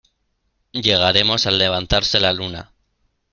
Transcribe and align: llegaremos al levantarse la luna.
llegaremos 0.71 1.45
al 1.45 1.59
levantarse 1.59 2.19
la 2.19 2.33
luna. 2.33 2.73